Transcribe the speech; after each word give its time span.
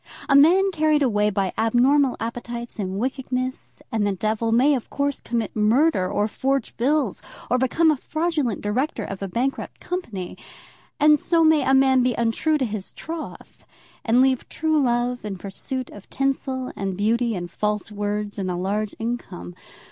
A 0.27 0.35
man 0.35 0.71
carried 0.71 1.03
away 1.03 1.29
by 1.29 1.53
abnormal 1.59 2.17
appetites, 2.19 2.79
and 2.79 2.97
wickedness, 2.97 3.83
and 3.91 4.07
the 4.07 4.11
devil, 4.13 4.51
may 4.51 4.73
of 4.73 4.89
course 4.89 5.21
commit 5.21 5.55
murder, 5.55 6.11
or 6.11 6.27
forge 6.27 6.75
bills, 6.75 7.21
or 7.51 7.59
become 7.59 7.91
a 7.91 7.97
fraudulent 7.97 8.61
director 8.61 9.03
of 9.03 9.21
a 9.21 9.27
bankrupt 9.27 9.79
company. 9.79 10.39
And 10.99 11.19
so 11.19 11.43
may 11.43 11.61
a 11.63 11.75
man 11.75 12.01
be 12.01 12.15
untrue 12.15 12.57
to 12.57 12.65
his 12.65 12.93
troth, 12.93 13.63
and 14.03 14.21
leave 14.21 14.49
true 14.49 14.81
love 14.81 15.23
in 15.23 15.37
pursuit 15.37 15.91
of 15.91 16.09
tinsel, 16.09 16.73
and 16.75 16.97
beauty, 16.97 17.35
and 17.35 17.51
false 17.51 17.91
words, 17.91 18.39
and 18.39 18.49
a 18.49 18.55
large 18.55 18.95
income. 18.97 19.53